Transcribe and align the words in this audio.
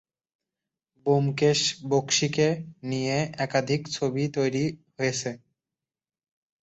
ব্যোমকেশ 1.05 1.59
বক্সীকে 1.89 2.47
নিয়ে 2.89 3.17
একাধিক 3.37 3.81
ছবি 3.95 4.23
তৈরি 4.35 4.65
হয়েছে। 4.95 5.29